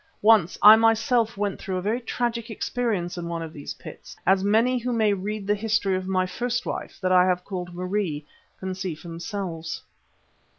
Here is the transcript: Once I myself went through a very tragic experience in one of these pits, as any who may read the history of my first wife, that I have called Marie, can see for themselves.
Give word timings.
Once 0.23 0.57
I 0.63 0.75
myself 0.77 1.37
went 1.37 1.59
through 1.59 1.77
a 1.77 1.81
very 1.83 2.01
tragic 2.01 2.49
experience 2.49 3.19
in 3.19 3.27
one 3.27 3.43
of 3.43 3.53
these 3.53 3.75
pits, 3.75 4.15
as 4.25 4.43
any 4.43 4.79
who 4.79 4.91
may 4.91 5.13
read 5.13 5.45
the 5.45 5.53
history 5.53 5.95
of 5.95 6.07
my 6.07 6.25
first 6.25 6.65
wife, 6.65 6.97
that 7.01 7.11
I 7.11 7.23
have 7.27 7.45
called 7.45 7.75
Marie, 7.75 8.25
can 8.59 8.73
see 8.73 8.95
for 8.95 9.09
themselves. 9.09 9.83